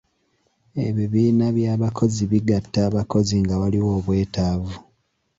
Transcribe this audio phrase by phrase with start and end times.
[0.85, 4.73] Ebibiina by'abakozi bgatta abakozi nga waliwo obwetaavu.